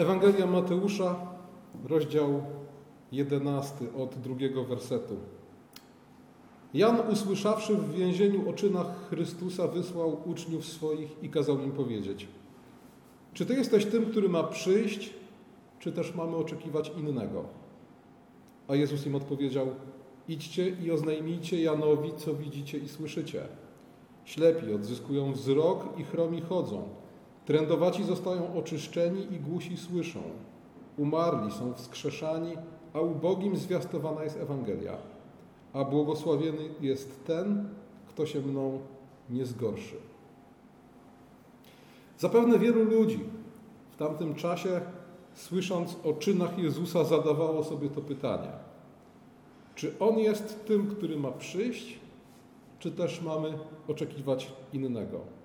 [0.00, 1.16] Ewangelia Mateusza,
[1.88, 2.42] rozdział
[3.12, 5.16] 11 od drugiego wersetu.
[6.74, 12.28] Jan, usłyszawszy w więzieniu o czynach Chrystusa, wysłał uczniów swoich i kazał im powiedzieć:
[13.34, 15.14] Czy ty jesteś tym, który ma przyjść,
[15.78, 17.44] czy też mamy oczekiwać innego?
[18.68, 19.66] A Jezus im odpowiedział:
[20.28, 23.42] Idźcie i oznajmijcie Janowi, co widzicie i słyszycie.
[24.24, 26.99] Ślepi odzyskują wzrok i chromi chodzą.
[27.50, 30.20] Trędowaci zostają oczyszczeni i głusi słyszą.
[30.98, 32.56] Umarli są wskrzeszani,
[32.94, 34.96] a ubogim zwiastowana jest Ewangelia.
[35.72, 37.68] A błogosławiony jest ten,
[38.08, 38.78] kto się mną
[39.30, 39.96] nie zgorszy.
[42.18, 43.20] Zapewne wielu ludzi
[43.90, 44.80] w tamtym czasie,
[45.34, 48.52] słysząc o czynach Jezusa, zadawało sobie to pytanie:
[49.74, 51.98] czy On jest tym, który ma przyjść,
[52.78, 55.39] czy też mamy oczekiwać innego?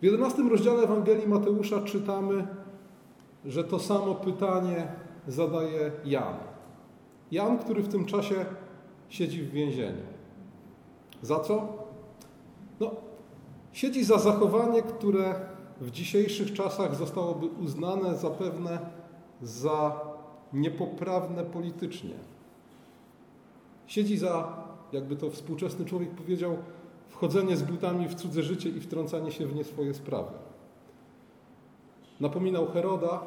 [0.00, 2.46] W 11 rozdziale Ewangelii Mateusza czytamy,
[3.44, 4.92] że to samo pytanie
[5.28, 6.34] zadaje Jan.
[7.30, 8.44] Jan, który w tym czasie
[9.08, 10.02] siedzi w więzieniu.
[11.22, 11.68] Za co?
[12.80, 12.90] No,
[13.72, 15.34] siedzi za zachowanie, które
[15.80, 18.78] w dzisiejszych czasach zostałoby uznane zapewne
[19.42, 20.00] za
[20.52, 22.14] niepoprawne politycznie.
[23.86, 24.56] Siedzi za,
[24.92, 26.56] jakby to współczesny człowiek powiedział,
[27.08, 30.32] wchodzenie z butami w cudze życie i wtrącanie się w nie swoje sprawy.
[32.20, 33.22] Napominał Heroda,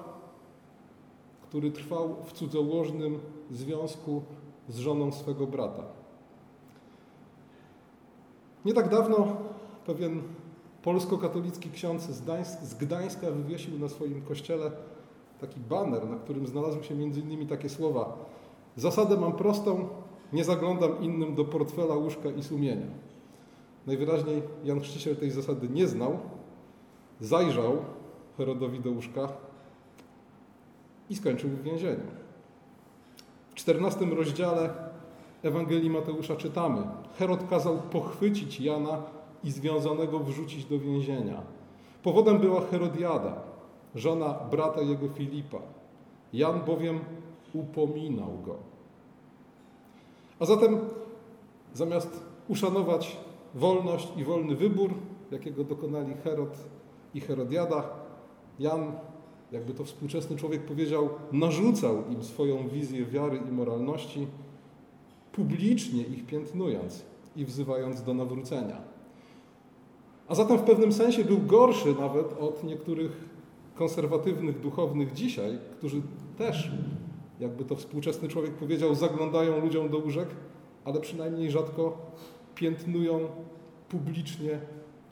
[1.42, 3.20] który trwał w cudzołożnym
[3.52, 4.22] związku
[4.70, 5.84] z żoną swego brata.
[8.66, 9.28] Nie tak dawno
[9.86, 10.22] pewien
[10.84, 12.04] polsko-katolicki ksiądz
[12.64, 14.72] z Gdańska wywiesił na swoim kościele
[15.42, 18.18] taki baner, na którym znalazły się innymi takie słowa:
[18.76, 19.88] Zasadę mam prostą,
[20.34, 22.88] nie zaglądam innym do portfela, łóżka i sumienia.
[23.88, 26.20] Najwyraźniej Jan Chrzciciel tej zasady nie znał,
[27.20, 27.78] zajrzał
[28.38, 29.28] Herodowi do łóżka
[31.10, 32.04] i skończył w więzieniu.
[33.52, 34.70] W czternastym rozdziale
[35.44, 36.84] Ewangelii Mateusza czytamy:
[37.20, 39.02] Herod kazał pochwycić Jana
[39.44, 41.42] i związanego wrzucić do więzienia.
[42.04, 43.36] Powodem była Herodiada,
[43.96, 45.58] żona brata jego Filipa.
[46.34, 47.00] Jan bowiem
[47.54, 48.56] upominał go.
[50.40, 50.80] A zatem
[51.74, 53.18] zamiast uszanować
[53.56, 54.94] wolność i wolny wybór,
[55.32, 56.58] jakiego dokonali Herod
[57.14, 57.90] i Herodiada,
[58.60, 58.92] Jan,
[59.52, 64.28] jakby to współczesny człowiek powiedział, narzucał im swoją wizję wiary i moralności,
[65.32, 68.78] publicznie ich piętnując i wzywając do nawrócenia.
[70.28, 73.30] A zatem w pewnym sensie był gorszy nawet od niektórych
[73.76, 76.02] konserwatywnych duchownych dzisiaj, którzy
[76.38, 76.72] też
[77.40, 80.28] jakby to współczesny człowiek powiedział, zaglądają ludziom do łóżek,
[80.86, 82.12] ale przynajmniej rzadko
[82.56, 83.20] piętnują
[83.90, 84.60] publicznie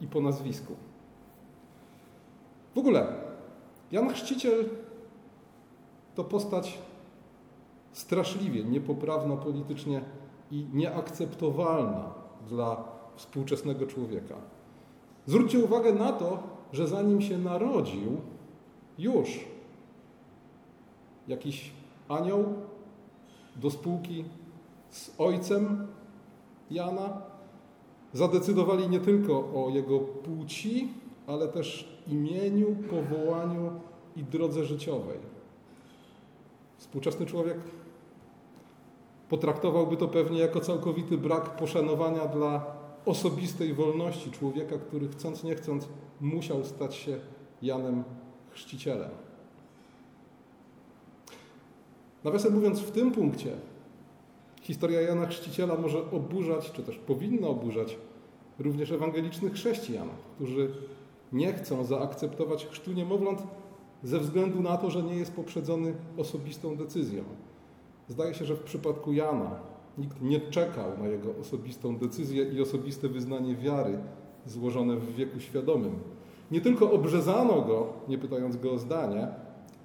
[0.00, 0.76] i po nazwisku.
[2.74, 3.06] W ogóle
[3.92, 4.68] Jan Chrzciciel
[6.14, 6.78] to postać
[7.92, 10.00] straszliwie niepoprawna politycznie
[10.50, 12.14] i nieakceptowalna
[12.48, 12.84] dla
[13.16, 14.34] współczesnego człowieka.
[15.26, 18.20] Zwróćcie uwagę na to, że zanim się narodził,
[18.98, 19.40] już
[21.28, 21.70] jakiś
[22.08, 22.44] anioł
[23.56, 24.24] do spółki
[24.90, 25.86] z ojcem
[26.70, 27.29] Jana
[28.12, 30.88] zadecydowali nie tylko o jego płci,
[31.26, 33.70] ale też imieniu, powołaniu
[34.16, 35.18] i drodze życiowej.
[36.78, 37.58] Współczesny człowiek
[39.28, 42.66] potraktowałby to pewnie jako całkowity brak poszanowania dla
[43.06, 45.88] osobistej wolności człowieka, który chcąc nie chcąc
[46.20, 47.18] musiał stać się
[47.62, 48.04] Janem
[48.50, 49.10] Chrzcicielem.
[52.24, 53.56] Nawiasem mówiąc, w tym punkcie
[54.70, 57.98] historia Jana Chrzciciela może oburzać, czy też powinna oburzać
[58.58, 60.70] również ewangelicznych chrześcijan, którzy
[61.32, 63.42] nie chcą zaakceptować chrztu niemowląt
[64.02, 67.24] ze względu na to, że nie jest poprzedzony osobistą decyzją.
[68.08, 69.50] Zdaje się, że w przypadku Jana
[69.98, 73.98] nikt nie czekał na jego osobistą decyzję i osobiste wyznanie wiary
[74.46, 75.94] złożone w wieku świadomym.
[76.50, 79.28] Nie tylko obrzezano go, nie pytając go o zdanie,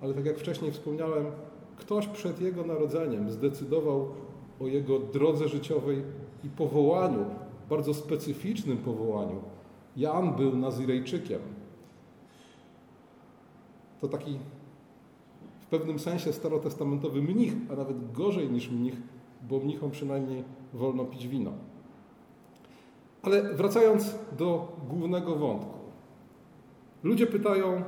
[0.02, 1.26] ale tak jak wcześniej wspomniałem,
[1.78, 4.08] Ktoś przed Jego narodzeniem zdecydował
[4.60, 6.04] o Jego drodze życiowej
[6.44, 7.26] i powołaniu,
[7.70, 9.42] bardzo specyficznym powołaniu.
[9.98, 11.40] Jan był Nazirejczykiem.
[14.02, 14.40] To taki
[15.62, 18.96] w pewnym sensie starotestamentowy mnich, a nawet gorzej niż mnich,
[19.50, 20.44] bo mnichom przynajmniej
[20.74, 21.52] wolno pić wino.
[23.22, 25.80] Ale wracając do głównego wątku.
[27.04, 27.84] Ludzie pytają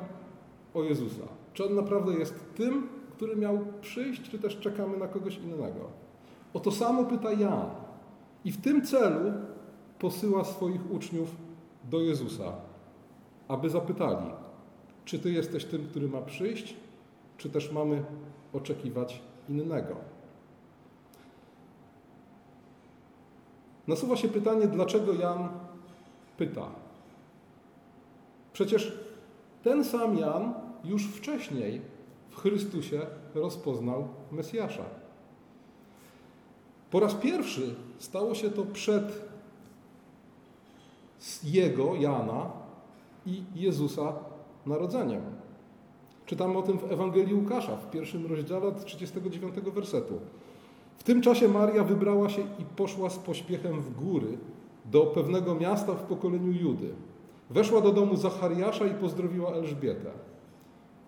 [0.74, 1.24] o Jezusa.
[1.54, 6.07] Czy on naprawdę jest tym, który miał przyjść, czy też czekamy na kogoś innego?
[6.54, 7.70] O to samo pyta Jan.
[8.46, 9.32] I w tym celu
[10.00, 11.36] posyła swoich uczniów
[11.84, 12.54] do Jezusa,
[13.48, 14.32] aby zapytali,
[15.06, 16.76] czy Ty jesteś tym, który ma przyjść,
[17.38, 18.04] czy też mamy
[18.54, 19.96] oczekiwać innego?
[23.88, 25.50] Nasuwa się pytanie, dlaczego Jan
[26.38, 26.68] pyta.
[28.54, 29.00] Przecież
[29.64, 30.54] ten sam Jan
[30.84, 31.82] już wcześniej
[32.30, 33.02] w Chrystusie
[33.36, 34.84] rozpoznał Mesjasza.
[36.92, 39.22] Po raz pierwszy stało się to przed
[41.44, 42.50] jego, Jana
[43.26, 44.14] i Jezusa
[44.66, 45.22] narodzeniem.
[46.26, 50.20] Czytamy o tym w Ewangelii Łukasza w pierwszym rozdziale od 39 wersetu.
[50.98, 54.38] W tym czasie Maria wybrała się i poszła z pośpiechem w góry
[54.86, 56.94] do pewnego miasta w pokoleniu Judy.
[57.50, 60.12] Weszła do domu Zachariasza i pozdrowiła Elżbietę.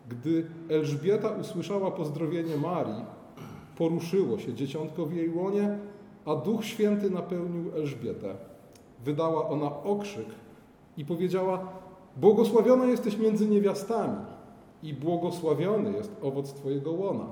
[0.10, 3.06] Gdy Elżbieta usłyszała pozdrowienie Marii,
[3.80, 5.78] poruszyło się dzieciątko w jej łonie,
[6.26, 8.36] a Duch Święty napełnił Elżbietę.
[9.06, 10.28] Wydała ona okrzyk
[10.98, 11.60] i powiedziała:
[12.18, 14.18] Błogosławiona jesteś między niewiastami
[14.84, 17.26] i błogosławiony jest owoc Twojego łona.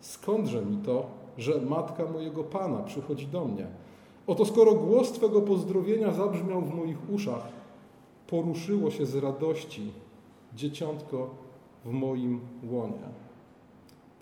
[0.00, 1.06] Skądże mi to,
[1.38, 3.66] że matka mojego Pana przychodzi do mnie?
[4.26, 7.48] Oto skoro głos Twego pozdrowienia zabrzmiał w moich uszach,
[8.26, 9.92] poruszyło się z radości
[10.54, 11.30] dzieciątko
[11.84, 12.40] w moim
[12.70, 13.27] łonie.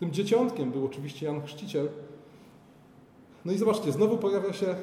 [0.00, 1.88] Tym dzieciątkiem był oczywiście Jan Chrzciciel.
[3.44, 4.75] No i zobaczcie, znowu pojawia się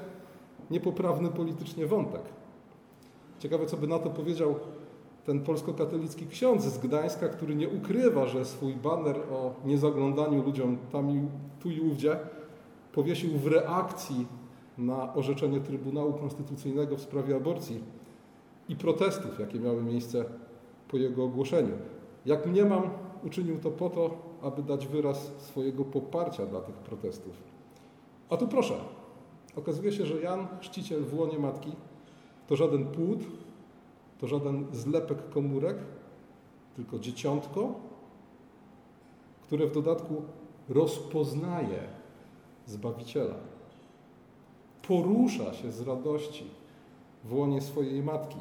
[0.71, 2.21] niepoprawny politycznie wątek.
[3.39, 4.56] Ciekawe, co by na to powiedział
[5.25, 11.12] ten polsko-katolicki ksiądz z Gdańska, który nie ukrywa, że swój baner o niezaglądaniu ludziom tam
[11.12, 11.21] i
[11.59, 12.18] tu i ówdzie
[12.94, 14.27] powiesił w reakcji
[14.77, 17.83] na orzeczenie Trybunału Konstytucyjnego w sprawie aborcji
[18.69, 20.25] i protestów, jakie miały miejsce
[20.88, 21.74] po jego ogłoszeniu.
[22.25, 22.89] Jak mniemam,
[23.24, 27.34] uczynił to po to, aby dać wyraz swojego poparcia dla tych protestów.
[28.30, 28.75] A tu proszę,
[29.56, 31.72] okazuje się, że Jan, chrzciciel w łonie matki,
[32.48, 33.19] to żaden płód,
[34.19, 35.78] to żaden zlepek komórek,
[36.75, 37.74] tylko dzieciątko,
[39.42, 40.22] które w dodatku
[40.69, 42.04] rozpoznaje
[42.66, 43.36] Zbawiciela.
[44.88, 46.45] Porusza się z radości
[47.24, 48.38] w łonie swojej matki.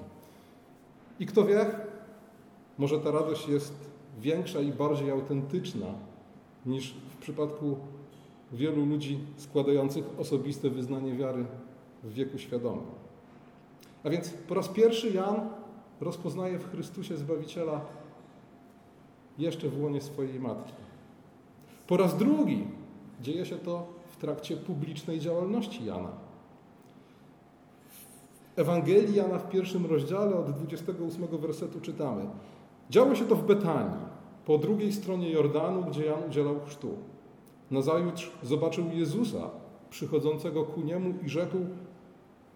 [1.20, 1.66] I kto wie,
[2.78, 3.91] może ta radość jest
[4.22, 5.86] większa i bardziej autentyczna
[6.66, 7.76] niż w przypadku
[8.52, 11.44] wielu ludzi składających osobiste wyznanie wiary
[12.02, 12.84] w wieku świadomym.
[14.04, 15.48] A więc po raz pierwszy Jan
[16.00, 17.80] rozpoznaje w Chrystusie Zbawiciela
[19.38, 20.72] jeszcze w łonie swojej matki.
[21.86, 22.64] Po raz drugi
[23.20, 26.08] dzieje się to w trakcie publicznej działalności Jana.
[28.56, 32.26] W Ewangelii Jana w pierwszym rozdziale od 28 wersetu czytamy
[32.90, 34.00] Działo się to w Betanii,
[34.46, 36.88] po drugiej stronie Jordanu, gdzie Jan udzielał chrztu.
[37.70, 39.50] Nazajutrz zobaczył Jezusa
[39.90, 41.56] przychodzącego ku niemu i rzekł: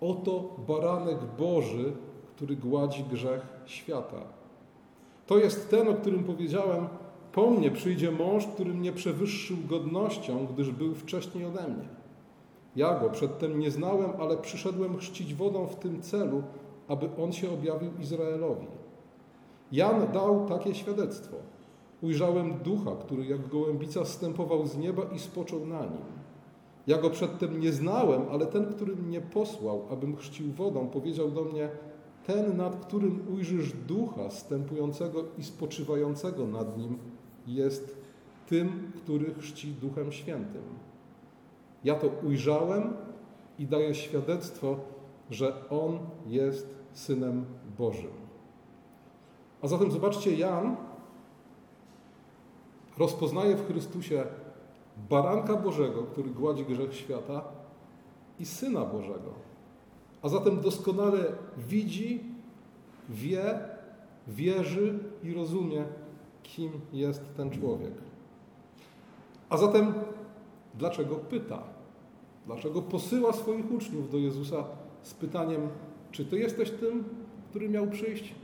[0.00, 1.92] Oto baranek Boży,
[2.36, 4.20] który gładzi grzech świata.
[5.26, 6.88] To jest ten, o którym powiedziałem:
[7.32, 11.88] Po mnie przyjdzie mąż, który mnie przewyższył godnością, gdyż był wcześniej ode mnie.
[12.76, 16.42] Ja go przedtem nie znałem, ale przyszedłem chrzcić wodą w tym celu,
[16.88, 18.66] aby on się objawił Izraelowi.
[19.72, 21.36] Jan dał takie świadectwo.
[22.02, 26.02] Ujrzałem ducha, który jak gołębica zstępował z nieba i spoczął na nim.
[26.86, 31.44] Ja go przedtem nie znałem, ale ten, który mnie posłał, abym chrzcił wodą, powiedział do
[31.44, 31.68] mnie:
[32.26, 36.98] Ten, nad którym ujrzysz ducha stępującego i spoczywającego nad nim,
[37.46, 37.96] jest
[38.46, 40.62] tym, który chrzci duchem świętym.
[41.84, 42.92] Ja to ujrzałem
[43.58, 44.76] i daję świadectwo,
[45.30, 47.44] że on jest synem
[47.78, 48.10] Bożym.
[49.62, 50.76] A zatem zobaczcie, Jan
[52.98, 54.24] rozpoznaje w Chrystusie
[55.10, 57.44] baranka Bożego, który gładzi grzech świata
[58.40, 59.34] i Syna Bożego.
[60.22, 61.18] A zatem doskonale
[61.68, 62.20] widzi,
[63.08, 63.60] wie,
[64.28, 65.84] wierzy i rozumie,
[66.42, 67.92] kim jest ten człowiek.
[69.48, 69.94] A zatem
[70.74, 71.62] dlaczego pyta?
[72.46, 74.64] Dlaczego posyła swoich uczniów do Jezusa
[75.02, 75.68] z pytaniem,
[76.12, 77.04] czy Ty jesteś tym,
[77.50, 78.34] który miał przyjść?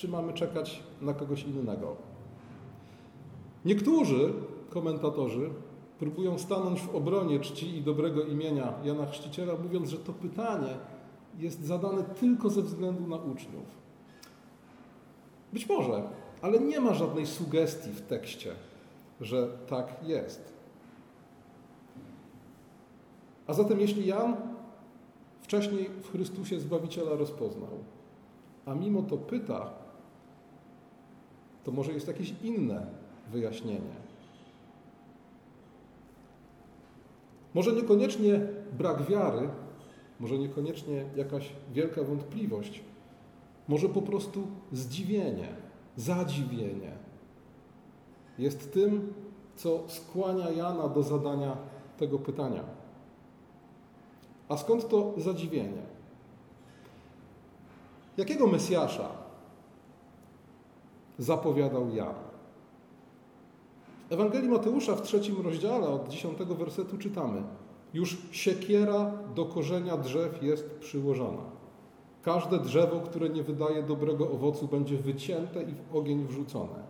[0.00, 1.96] czy mamy czekać na kogoś innego.
[3.64, 4.32] Niektórzy
[4.70, 5.50] komentatorzy
[5.98, 10.74] próbują stanąć w obronie czci i dobrego imienia Jana Chrzciciela, mówiąc, że to pytanie
[11.38, 13.80] jest zadane tylko ze względu na uczniów.
[15.52, 16.02] Być może,
[16.42, 18.52] ale nie ma żadnej sugestii w tekście,
[19.20, 20.52] że tak jest.
[23.46, 24.36] A zatem, jeśli Jan
[25.42, 27.78] wcześniej w Chrystusie Zbawiciela rozpoznał,
[28.66, 29.70] a mimo to pyta,
[31.64, 32.99] to może jest jakieś inne
[33.30, 34.00] wyjaśnienie.
[37.54, 38.40] Może niekoniecznie
[38.78, 39.48] brak wiary,
[40.20, 42.82] może niekoniecznie jakaś wielka wątpliwość,
[43.68, 45.48] może po prostu zdziwienie,
[45.96, 46.92] zadziwienie.
[48.38, 49.12] jest tym,
[49.56, 51.56] co skłania Jana do zadania
[51.98, 52.64] tego pytania.
[54.48, 55.82] A skąd to zadziwienie?
[58.16, 59.08] Jakiego Mesjasza
[61.18, 62.29] zapowiadał Jan?
[64.10, 67.42] Ewangelii Mateusza w trzecim rozdziale od dziesiątego wersetu czytamy
[67.94, 71.42] Już siekiera do korzenia drzew jest przyłożona.
[72.22, 76.82] Każde drzewo, które nie wydaje dobrego owocu, będzie wycięte i w ogień wrzucone.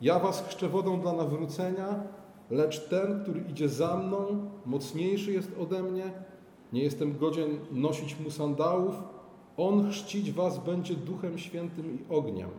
[0.00, 2.02] Ja was chrzczę wodą dla nawrócenia,
[2.50, 6.12] lecz ten, który idzie za mną, mocniejszy jest ode mnie,
[6.72, 8.94] nie jestem godzien nosić mu sandałów,
[9.56, 12.50] on chrzcić was będzie duchem świętym i ogniem.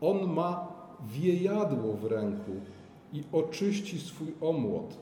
[0.00, 0.68] On ma
[1.08, 2.50] wiejadło w ręku
[3.12, 4.96] i oczyści swój omłot.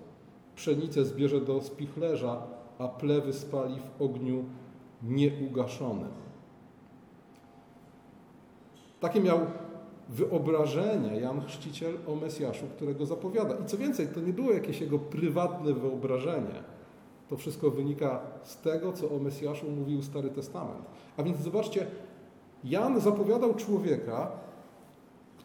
[0.56, 2.42] Pszenicę zbierze do spichlerza,
[2.78, 4.44] a plewy spali w ogniu
[5.02, 6.08] nieugaszonym.
[9.00, 9.38] Takie miał
[10.08, 13.54] wyobrażenie Jan Chrzciciel o Mesjaszu, którego zapowiada.
[13.64, 16.62] I co więcej, to nie było jakieś jego prywatne wyobrażenie.
[17.28, 20.84] To wszystko wynika z tego, co o Mesjaszu mówił Stary Testament.
[21.16, 21.86] A więc zobaczcie,
[22.64, 24.30] Jan zapowiadał człowieka,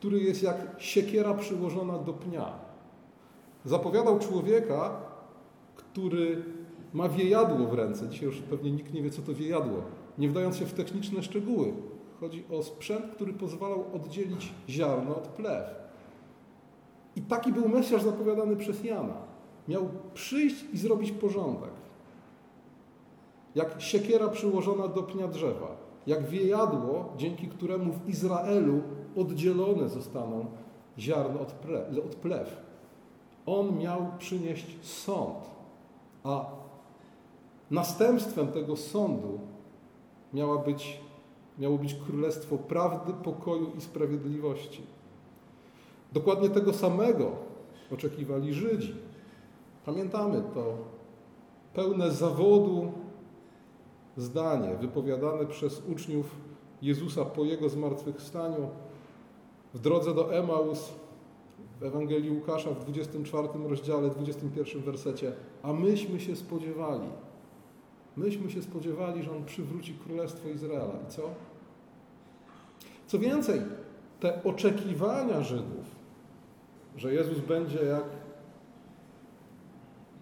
[0.04, 2.54] który jest jak siekiera przyłożona do pnia.
[3.66, 5.02] Zapowiadał człowieka,
[5.76, 6.44] który
[6.94, 8.10] ma wiejadło w ręce.
[8.10, 9.82] Dzisiaj już pewnie nikt nie wie, co to wiejadło.
[10.18, 11.74] Nie wdając się w techniczne szczegóły.
[12.20, 15.64] Chodzi o sprzęt, który pozwalał oddzielić ziarno od plew.
[17.16, 19.18] I taki był Mesjasz zapowiadany przez Jana.
[19.68, 21.74] Miał przyjść i zrobić porządek.
[23.56, 25.76] Jak siekiera przyłożona do pnia drzewa.
[26.08, 28.82] Jak wiejadło, dzięki któremu w Izraelu
[29.18, 30.46] oddzielone zostaną
[31.00, 31.54] ziarno od,
[32.06, 32.58] od plew.
[33.46, 35.38] On miał przynieść sąd,
[36.24, 36.46] a
[37.72, 39.40] następstwem tego sądu
[40.34, 41.04] miała być
[41.60, 44.82] miało być królestwo prawdy, pokoju i sprawiedliwości.
[46.14, 47.32] Dokładnie tego samego
[47.94, 48.96] oczekiwali Żydzi.
[49.86, 50.78] Pamiętamy to
[51.74, 52.92] pełne zawodu
[54.18, 56.36] zdanie wypowiadane przez uczniów
[56.82, 58.70] Jezusa po Jego zmartwychwstaniu
[59.74, 60.94] w drodze do Emaus
[61.80, 65.32] w Ewangelii Łukasza w 24 rozdziale, 21 wersecie.
[65.64, 67.08] A myśmy się spodziewali,
[68.18, 70.94] Myśmy się spodziewali, że On przywróci Królestwo Izraela.
[71.08, 71.22] I co?
[73.08, 73.62] Co więcej,
[74.20, 75.86] te oczekiwania Żydów,
[76.98, 78.04] że Jezus będzie jak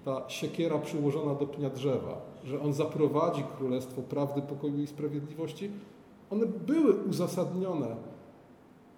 [0.05, 5.71] ta siekiera przyłożona do pnia drzewa, że On zaprowadzi Królestwo prawdy, pokoju i sprawiedliwości,
[6.29, 7.95] one były uzasadnione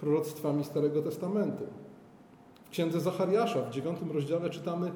[0.03, 1.63] proroctwami Starego Testamentu.
[2.65, 4.91] W księdze Zachariasza w dziewiątym rozdziale czytamy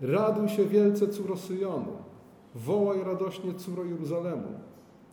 [0.00, 1.92] Raduj się wielce, córo Syjonu,
[2.54, 4.48] Wołaj radośnie, córo Jeruzalemu.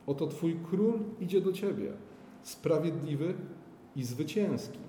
[0.08, 1.94] Oto Twój król idzie do Ciebie,
[2.42, 3.34] sprawiedliwy
[3.96, 4.80] i zwycięski.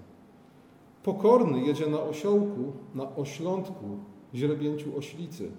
[1.02, 3.99] Pokorny jedzie na osiołku, na oślątku,
[4.35, 5.50] źrebięciu oślicy.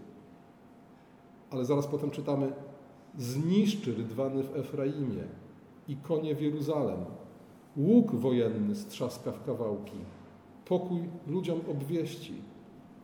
[1.52, 2.54] Ale zaraz potem czytamy,
[3.18, 5.24] zniszczy rydwany w Efraimie
[5.88, 7.06] i konie w Jeruzalem.
[7.78, 9.98] Łuk wojenny strzaska w kawałki.
[10.66, 12.34] Pokój ludziom obwieści.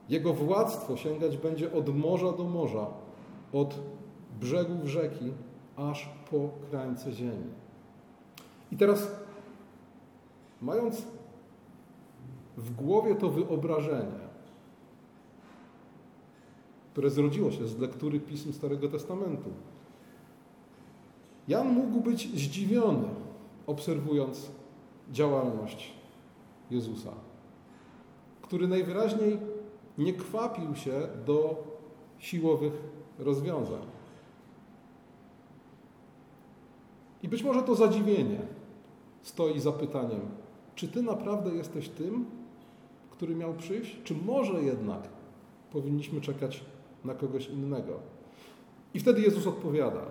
[0.10, 2.88] Jego władztwo sięgać będzie od morza do morza,
[3.54, 3.80] od
[4.40, 5.34] brzegów rzeki
[5.76, 7.50] aż po krańce ziemi.
[8.72, 9.12] I teraz,
[10.62, 11.06] mając
[12.58, 14.26] w głowie to wyobrażenie,
[16.92, 19.50] które zrodziło się z lektury pism Starego Testamentu,
[21.48, 23.08] Jan mógł być zdziwiony,
[23.68, 24.52] obserwując
[25.12, 25.94] działalność
[26.72, 27.12] Jezusa,
[28.42, 29.38] który najwyraźniej
[29.98, 31.64] nie kwapił się do
[32.20, 32.74] siłowych
[33.20, 33.82] rozwiązań.
[37.24, 38.40] I być może to zadziwienie
[39.22, 40.22] stoi za pytaniem,
[40.76, 42.26] czy Ty naprawdę jesteś tym,
[43.12, 45.02] który miał przyjść, czy może jednak
[45.72, 46.64] powinniśmy czekać
[47.06, 48.00] na kogoś innego?
[48.94, 50.02] I wtedy Jezus odpowiada: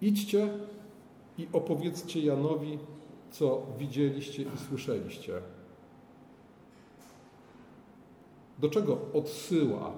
[0.00, 0.48] Idźcie
[1.38, 2.78] i opowiedzcie Janowi,
[3.32, 5.32] co widzieliście i słyszeliście.
[8.58, 9.92] Do czego odsyła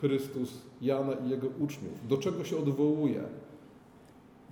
[0.00, 2.08] Chrystus Jana i jego uczniów.
[2.08, 3.22] Do czego się odwołuje?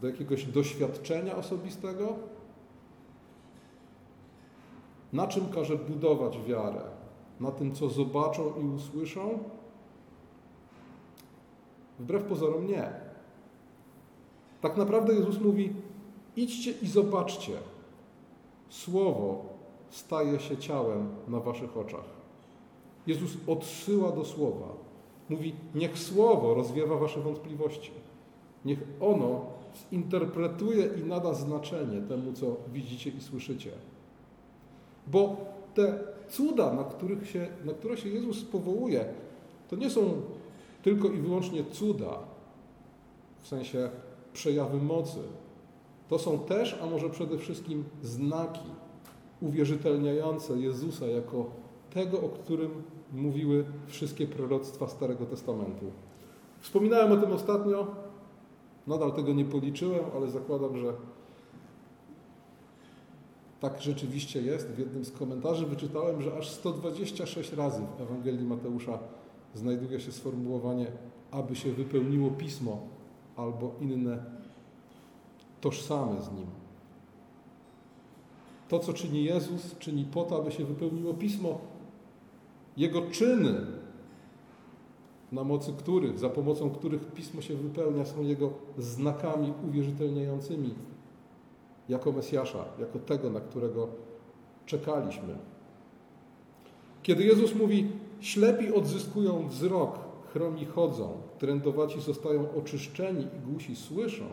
[0.01, 2.17] Do jakiegoś doświadczenia osobistego?
[5.13, 6.83] Na czym każe budować wiarę?
[7.41, 9.39] Na tym, co zobaczą i usłyszą?
[11.99, 12.91] Wbrew pozorom nie.
[14.61, 15.73] Tak naprawdę Jezus mówi:
[16.37, 17.53] idźcie i zobaczcie.
[18.85, 19.45] Słowo
[19.91, 22.05] staje się ciałem na waszych oczach.
[23.07, 24.69] Jezus odsyła do słowa.
[25.29, 27.91] Mówi, niech Słowo rozwiewa wasze wątpliwości.
[28.65, 29.41] Niech ono
[29.91, 33.71] zinterpretuje i nada znaczenie temu, co widzicie i słyszycie.
[35.07, 35.37] Bo
[35.75, 39.05] te cuda, na, których się, na które się Jezus powołuje,
[39.69, 40.23] to nie są
[40.83, 42.19] tylko i wyłącznie cuda,
[43.43, 43.91] w sensie
[44.33, 45.19] przejawy mocy.
[46.09, 48.71] To są też, a może przede wszystkim znaki
[49.41, 51.51] uwierzytelniające Jezusa jako
[51.91, 52.83] tego, o którym
[53.13, 55.87] mówiły wszystkie proroctwa Starego Testamentu.
[56.61, 57.87] Wspominałem o tym ostatnio,
[58.87, 60.93] nadal tego nie policzyłem, ale zakładam, że
[63.61, 64.71] tak rzeczywiście jest.
[64.71, 68.99] W jednym z komentarzy wyczytałem, że aż 126 razy w Ewangelii Mateusza
[69.55, 70.87] znajduje się sformułowanie,
[71.31, 72.81] aby się wypełniło pismo
[73.37, 74.36] albo inne
[75.67, 76.47] tożsame z nim.
[78.69, 81.59] To, co czyni Jezus, czyni po to, aby się wypełniło pismo.
[82.77, 83.67] Jego czyny,
[85.33, 90.75] na mocy których, za pomocą których pismo się wypełnia, są Jego znakami uwierzytelniającymi
[91.89, 93.89] jako Mesjasza, jako tego, na którego
[94.67, 95.39] czekaliśmy.
[97.03, 97.89] Kiedy Jezus mówi,
[98.21, 99.99] ślepi odzyskują wzrok,
[100.33, 104.25] chromi chodzą, trędowaci zostają oczyszczeni i głusi słyszą,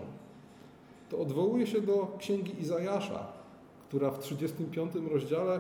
[1.13, 3.27] to odwołuje się do księgi Izajasza,
[3.88, 5.60] która w 35 rozdziale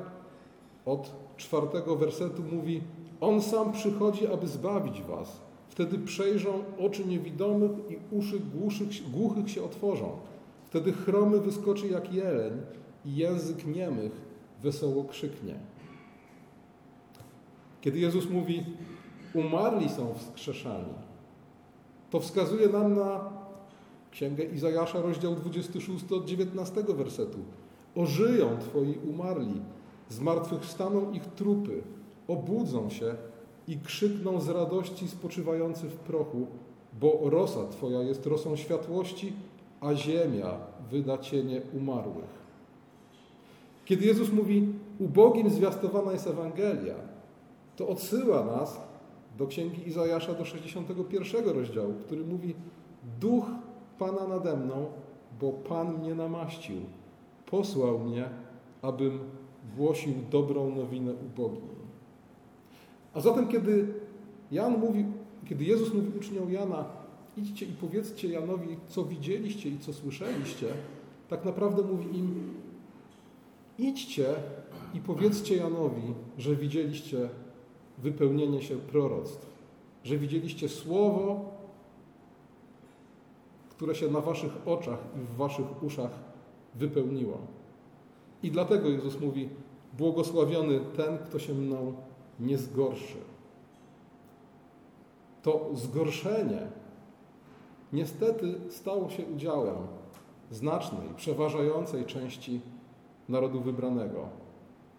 [0.85, 2.81] od czwartego wersetu mówi:
[3.21, 5.41] On sam przychodzi, aby zbawić was.
[5.69, 10.09] Wtedy przejrzą oczy niewidomych i uszy głuszych, głuchych się otworzą.
[10.65, 12.53] Wtedy chromy wyskoczy jak jeleń
[13.05, 14.11] i język niemych
[14.63, 15.55] wesoło krzyknie.
[17.81, 18.65] Kiedy Jezus mówi,
[19.33, 20.93] umarli są wskrzeszani,
[22.09, 23.42] to wskazuje nam na
[24.13, 27.37] Księgę Izajasza, rozdział 26 od 19 wersetu.
[27.95, 29.61] Ożyją Twoi umarli,
[30.09, 31.81] zmartwychwstaną ich trupy,
[32.27, 33.15] obudzą się
[33.67, 36.47] i krzykną z radości spoczywający w prochu,
[37.01, 39.33] bo rosa Twoja jest rosą światłości,
[39.81, 40.57] a ziemia
[40.91, 42.43] wyda cienie umarłych.
[43.85, 44.67] Kiedy Jezus mówi,
[44.99, 46.95] ubogim zwiastowana jest Ewangelia,
[47.75, 48.81] to odsyła nas
[49.37, 52.55] do księgi Izajasza do 61 rozdziału, który mówi:
[53.19, 53.45] Duch
[53.99, 54.85] Pana nade mną,
[55.41, 56.77] bo Pan mnie namaścił.
[57.45, 58.29] Posłał mnie,
[58.81, 59.19] abym
[59.77, 61.73] głosił dobrą nowinę ubogim.
[63.13, 63.93] A zatem, kiedy
[64.51, 65.05] Jan mówi,
[65.49, 66.85] kiedy Jezus mówi uczniom Jana,
[67.37, 70.67] idźcie i powiedzcie Janowi, co widzieliście i co słyszeliście,
[71.29, 72.53] tak naprawdę mówi im,
[73.77, 74.25] idźcie
[74.93, 77.29] i powiedzcie Janowi, że widzieliście
[77.97, 79.53] wypełnienie się proroctw,
[80.03, 81.51] że widzieliście słowo,
[83.83, 86.11] które się na waszych oczach i w waszych uszach
[86.75, 87.37] wypełniło.
[88.43, 89.49] I dlatego Jezus mówi:
[89.97, 91.93] Błogosławiony ten, kto się mną
[92.39, 93.17] nie zgorszy.
[95.41, 96.67] To zgorszenie
[97.93, 99.75] niestety stało się udziałem
[100.51, 102.61] znacznej, przeważającej części
[103.29, 104.29] narodu wybranego.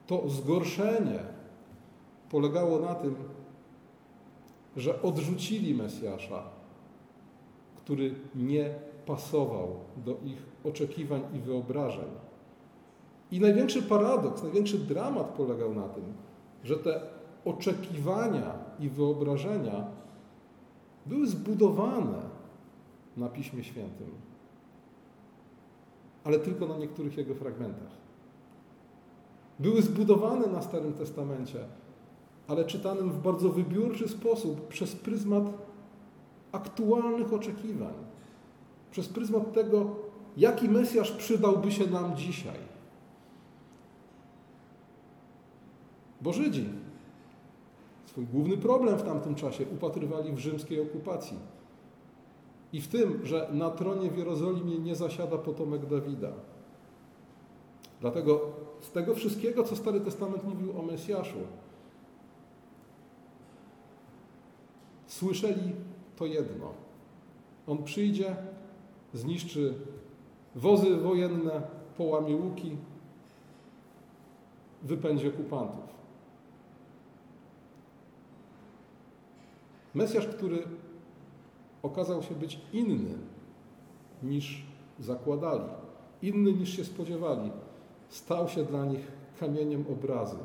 [0.07, 1.18] To zgorszenie
[2.31, 3.14] polegało na tym,
[4.77, 6.54] że odrzucili Mesjasza,
[7.85, 8.75] który nie
[9.07, 12.09] pasował do ich oczekiwań i wyobrażeń.
[13.31, 16.05] I największy paradoks, największy dramat polegał na tym,
[16.64, 17.01] że te
[17.44, 19.87] oczekiwania i wyobrażenia
[21.07, 22.23] były zbudowane
[23.16, 24.11] na Piśmie Świętym,
[26.25, 27.94] ale tylko na niektórych jego fragmentach.
[29.59, 31.59] Były zbudowane na Starym Testamencie,
[32.49, 35.44] ale czytanym w bardzo wybiórczy sposób przez pryzmat
[36.55, 37.95] aktualnych oczekiwań,
[38.90, 39.97] przez pryzmat tego,
[40.37, 42.59] jaki Mesjasz przydałby się nam dzisiaj.
[46.21, 46.69] Bo Żydzi
[48.07, 51.38] swój główny problem w tamtym czasie upatrywali w rzymskiej okupacji.
[52.73, 56.33] I w tym, że na tronie w Jerozolimie nie zasiada potomek Dawida.
[58.01, 58.40] Dlatego
[58.81, 61.38] z tego wszystkiego, co Stary Testament mówił o Mesjaszu,
[65.07, 65.73] słyszeli
[66.16, 66.72] to jedno.
[67.66, 68.37] On przyjdzie,
[69.14, 69.74] zniszczy
[70.55, 71.62] wozy wojenne,
[71.96, 72.77] połamie łuki,
[74.83, 75.94] wypędzi okupantów.
[79.94, 80.62] Mesjasz, który
[81.83, 83.18] okazał się być inny
[84.22, 84.64] niż
[85.00, 85.64] zakładali,
[86.22, 87.50] inny niż się spodziewali,
[88.09, 90.37] stał się dla nich kamieniem obrazy.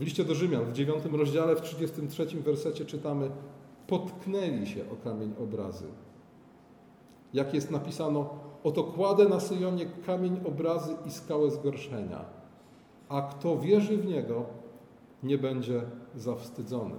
[0.00, 3.30] W liście do Rzymian, w dziewiątym rozdziale, w 33 wersecie czytamy
[3.86, 5.84] potknęli się o kamień obrazy.
[7.34, 8.30] Jak jest napisano,
[8.64, 12.24] oto kładę na Syjonie kamień obrazy i skałę zgorszenia,
[13.08, 14.44] a kto wierzy w Niego,
[15.22, 15.82] nie będzie
[16.16, 16.96] zawstydzony.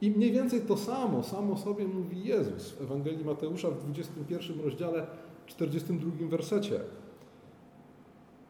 [0.00, 5.06] I mniej więcej to samo, samo sobie mówi Jezus w Ewangelii Mateusza w 21 rozdziale,
[5.46, 6.80] 42 wersecie.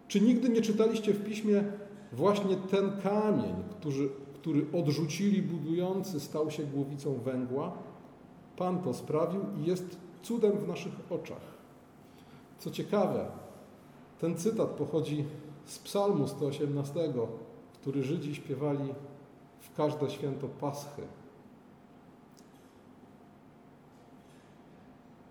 [0.08, 1.64] Czy nigdy nie czytaliście w piśmie
[2.12, 7.72] właśnie ten kamień, który, który odrzucili budujący, stał się głowicą węgła?
[8.56, 11.58] Pan to sprawił i jest cudem w naszych oczach.
[12.58, 13.26] Co ciekawe,
[14.20, 15.24] ten cytat pochodzi
[15.64, 17.12] z Psalmu 118,
[17.74, 18.94] który Żydzi śpiewali
[19.60, 21.02] w każde święto Paschy.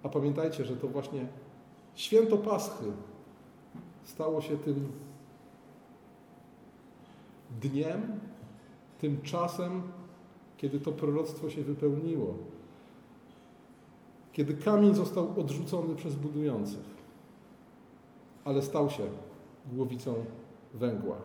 [0.03, 1.27] A pamiętajcie, że to właśnie
[1.95, 2.91] święto Paschy
[4.03, 4.91] stało się tym
[7.61, 8.19] dniem,
[8.99, 9.81] tym czasem,
[10.57, 12.33] kiedy to proroctwo się wypełniło.
[14.33, 16.85] Kiedy kamień został odrzucony przez budujących,
[18.45, 19.03] ale stał się
[19.71, 20.13] głowicą
[20.73, 21.17] węgła.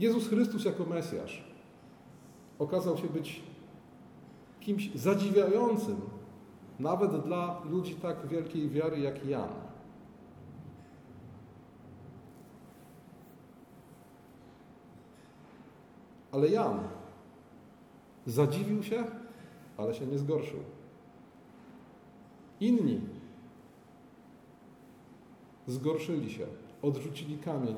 [0.00, 1.44] Jezus Chrystus jako Mesjasz
[2.58, 3.42] okazał się być
[4.60, 6.00] kimś zadziwiającym,
[6.82, 9.48] nawet dla ludzi tak wielkiej wiary jak Jan.
[16.32, 16.80] Ale Jan
[18.26, 19.04] zadziwił się,
[19.76, 20.60] ale się nie zgorszył.
[22.60, 23.00] Inni
[25.66, 26.46] zgorszyli się,
[26.82, 27.74] odrzucili kamień,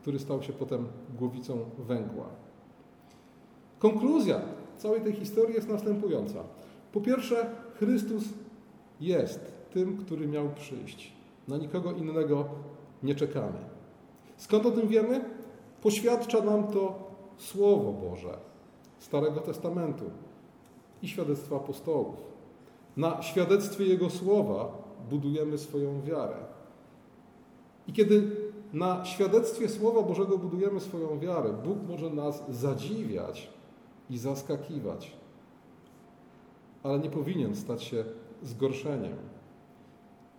[0.00, 0.86] który stał się potem
[1.18, 2.26] głowicą węgła.
[3.78, 4.40] Konkluzja
[4.78, 6.44] całej tej historii jest następująca.
[6.92, 8.24] Po pierwsze, Chrystus
[9.00, 11.12] jest tym, który miał przyjść.
[11.48, 12.44] Na nikogo innego
[13.02, 13.58] nie czekamy.
[14.36, 15.24] Skąd o tym wiemy?
[15.82, 18.38] Poświadcza nam to Słowo Boże
[18.98, 20.04] Starego Testamentu
[21.02, 22.16] i świadectwa apostołów.
[22.96, 26.36] Na świadectwie Jego Słowa budujemy swoją wiarę.
[27.88, 28.36] I kiedy
[28.72, 33.50] na świadectwie Słowa Bożego budujemy swoją wiarę, Bóg może nas zadziwiać
[34.10, 35.16] i zaskakiwać,
[36.82, 38.04] ale nie powinien stać się
[38.42, 39.16] zgorszeniem.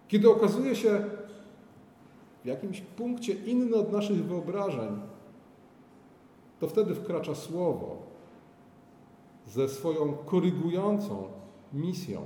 [0.07, 1.05] Kiedy okazuje się
[2.43, 4.99] w jakimś punkcie inny od naszych wyobrażeń,
[6.59, 7.97] to wtedy wkracza Słowo
[9.47, 11.23] ze swoją korygującą
[11.73, 12.21] misją.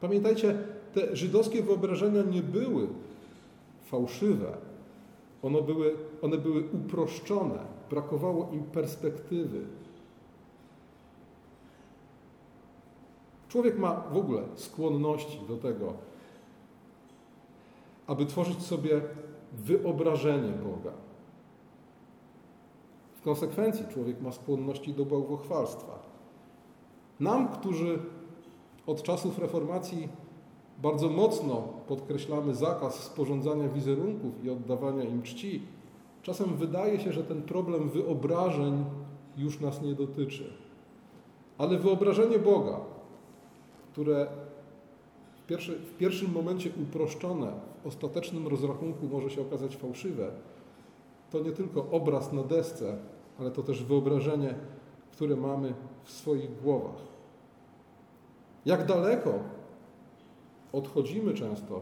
[0.00, 0.58] Pamiętajcie,
[0.94, 2.88] te żydowskie wyobrażenia nie były
[3.84, 4.56] fałszywe.
[5.42, 7.58] One były, one były uproszczone,
[7.90, 9.60] brakowało im perspektywy.
[13.54, 15.92] Człowiek ma w ogóle skłonności do tego,
[18.06, 19.00] aby tworzyć sobie
[19.52, 20.92] wyobrażenie Boga.
[23.14, 25.98] W konsekwencji człowiek ma skłonności do bałwochwalstwa.
[27.20, 27.98] Nam, którzy
[28.86, 30.08] od czasów reformacji
[30.82, 35.62] bardzo mocno podkreślamy zakaz sporządzania wizerunków i oddawania im czci,
[36.22, 38.84] czasem wydaje się, że ten problem wyobrażeń
[39.36, 40.52] już nas nie dotyczy.
[41.58, 42.93] Ale wyobrażenie Boga,
[43.94, 44.26] które
[45.36, 47.52] w, pierwszy, w pierwszym momencie uproszczone,
[47.84, 50.30] w ostatecznym rozrachunku może się okazać fałszywe,
[51.30, 52.96] to nie tylko obraz na desce,
[53.38, 54.54] ale to też wyobrażenie,
[55.12, 56.96] które mamy w swoich głowach.
[58.66, 59.32] Jak daleko
[60.72, 61.80] odchodzimy często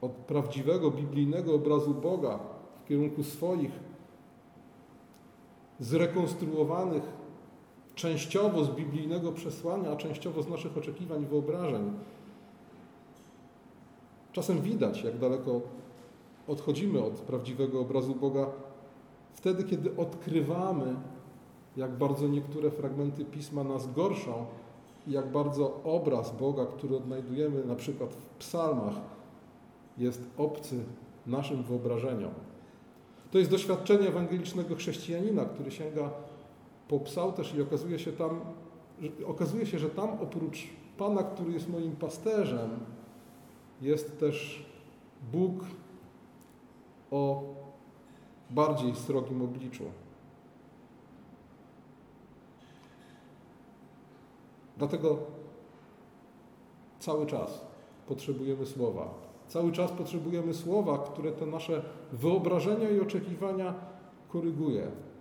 [0.00, 2.38] od prawdziwego biblijnego obrazu Boga
[2.84, 3.72] w kierunku swoich
[5.80, 7.21] zrekonstruowanych
[7.94, 11.92] częściowo z biblijnego przesłania, a częściowo z naszych oczekiwań i wyobrażeń.
[14.32, 15.60] Czasem widać, jak daleko
[16.48, 18.46] odchodzimy od prawdziwego obrazu Boga
[19.34, 20.96] wtedy, kiedy odkrywamy,
[21.76, 24.46] jak bardzo niektóre fragmenty pisma nas gorszą
[25.06, 28.94] i jak bardzo obraz Boga, który odnajdujemy na przykład w psalmach,
[29.98, 30.84] jest obcy
[31.26, 32.32] naszym wyobrażeniom.
[33.30, 36.10] To jest doświadczenie ewangelicznego chrześcijanina, który sięga
[36.92, 38.40] po psałterz i okazuje się tam,
[39.26, 40.66] okazuje się, że tam oprócz
[40.98, 42.70] Pana, który jest moim pasterzem,
[43.80, 44.66] jest też
[45.32, 45.52] Bóg
[47.10, 47.42] o
[48.50, 49.84] bardziej srogim obliczu.
[54.76, 55.18] Dlatego
[56.98, 57.66] cały czas
[58.08, 59.14] potrzebujemy słowa.
[59.48, 63.74] Cały czas potrzebujemy słowa, które te nasze wyobrażenia i oczekiwania
[64.28, 65.11] koryguje.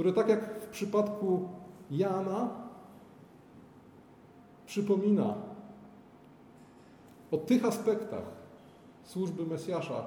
[0.00, 1.48] Które tak jak w przypadku
[1.90, 2.48] Jana
[4.66, 5.34] przypomina
[7.30, 8.22] o tych aspektach
[9.04, 10.04] służby Mesjasza,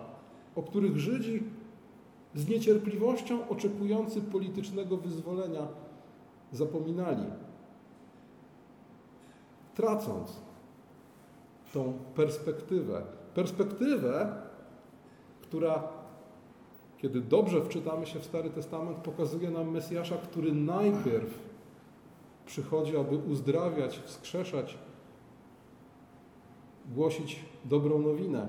[0.56, 1.43] o których Żydzi
[2.36, 5.67] z niecierpliwością oczekujący politycznego wyzwolenia
[6.51, 7.25] zapominali
[9.75, 10.39] tracąc
[11.73, 13.01] tą perspektywę.
[13.36, 14.36] Perspektywę,
[15.41, 15.84] która,
[17.03, 21.39] kiedy dobrze wczytamy się w Stary Testament, pokazuje nam Mesjasza, który najpierw
[22.45, 24.77] przychodzi, aby uzdrawiać, wskrzeszać
[26.93, 28.47] głosić dobrą nowinę,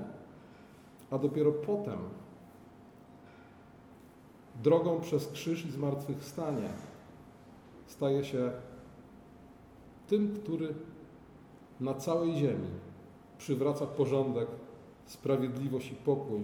[1.11, 1.99] a dopiero potem
[4.63, 6.69] drogą przez krzyż i zmartwychwstanie
[7.87, 8.53] staje się
[10.07, 10.75] tym, który
[11.81, 12.69] na całej ziemi
[13.39, 14.49] przywraca porządek,
[15.07, 16.41] sprawiedliwość i pokój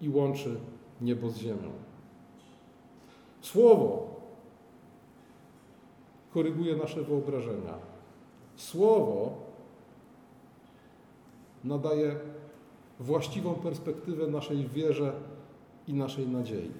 [0.00, 0.56] i łączy
[1.04, 1.70] niebo z ziemią.
[3.40, 4.14] Słowo
[6.34, 7.74] koryguje nasze wyobrażenia.
[8.56, 9.32] Słowo
[11.64, 12.16] nadaje
[13.00, 15.12] właściwą perspektywę naszej wierze
[15.88, 16.70] i naszej nadziei.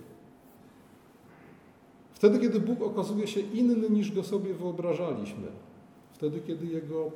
[2.13, 5.47] Wtedy, kiedy Bóg okazuje się inny niż go sobie wyobrażaliśmy,
[6.13, 7.11] wtedy, kiedy Jego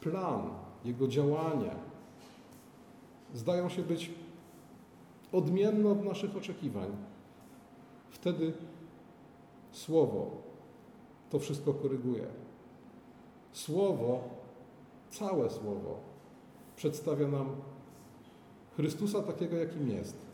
[0.00, 0.50] plan,
[0.84, 1.70] Jego działanie
[3.34, 4.10] zdają się być
[5.32, 6.96] odmienne od naszych oczekiwań,
[8.10, 8.52] wtedy
[9.72, 10.30] Słowo
[11.30, 12.26] to wszystko koryguje.
[13.52, 14.20] Słowo,
[15.10, 16.00] całe Słowo
[16.76, 17.46] przedstawia nam
[18.76, 20.26] Chrystusa takiego, jakim jest.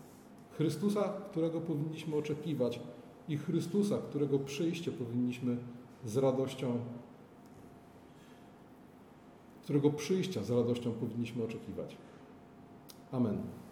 [0.52, 2.80] Chrystusa, którego powinniśmy oczekiwać
[3.28, 5.56] i Chrystusa, którego przyjście powinniśmy
[6.04, 6.78] z radością,
[9.62, 11.96] którego przyjścia z radością powinniśmy oczekiwać.
[13.12, 13.65] Amen.